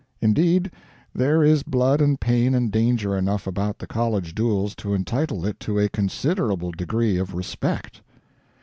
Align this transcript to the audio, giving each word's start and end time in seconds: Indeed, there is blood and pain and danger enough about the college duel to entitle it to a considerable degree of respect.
Indeed, 0.19 0.71
there 1.13 1.43
is 1.43 1.61
blood 1.61 2.01
and 2.01 2.19
pain 2.19 2.55
and 2.55 2.71
danger 2.71 3.15
enough 3.15 3.45
about 3.45 3.77
the 3.77 3.85
college 3.85 4.33
duel 4.33 4.67
to 4.69 4.95
entitle 4.95 5.45
it 5.45 5.59
to 5.59 5.77
a 5.77 5.89
considerable 5.89 6.71
degree 6.71 7.17
of 7.17 7.35
respect. 7.35 8.01